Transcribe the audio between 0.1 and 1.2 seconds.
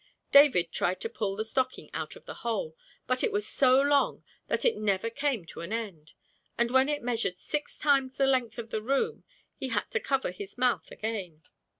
David tried to